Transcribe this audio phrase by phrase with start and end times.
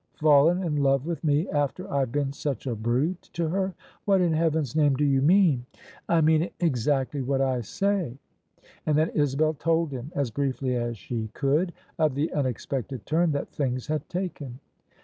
[0.15, 3.75] "Fallen in love with me after IVe been such a brute to her?
[4.05, 5.67] What in heaven's name do you mean?"
[6.09, 8.17] I mean exactly what I say."
[8.87, 13.49] And then Isabel told him, as briefly as she could, of the unexpected turn that
[13.49, 14.59] things had taken.